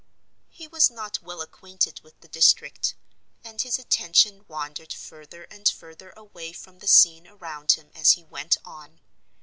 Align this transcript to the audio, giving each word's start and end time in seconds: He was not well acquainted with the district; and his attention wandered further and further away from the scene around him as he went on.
He 0.49 0.67
was 0.67 0.89
not 0.89 1.21
well 1.21 1.41
acquainted 1.43 1.99
with 1.99 2.21
the 2.21 2.27
district; 2.27 2.95
and 3.43 3.61
his 3.61 3.77
attention 3.77 4.45
wandered 4.47 4.91
further 4.91 5.43
and 5.43 5.69
further 5.69 6.09
away 6.17 6.53
from 6.53 6.79
the 6.79 6.87
scene 6.87 7.27
around 7.27 7.73
him 7.73 7.91
as 7.93 8.13
he 8.13 8.23
went 8.23 8.57
on. 8.65 8.99